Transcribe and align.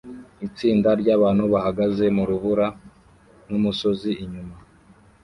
Itsinda 0.47 0.89
ryabantu 1.01 1.43
bahagaze 1.53 2.05
mu 2.15 2.23
rubura 2.29 2.67
n'umusozi 3.49 4.11
inyuma 4.23 4.55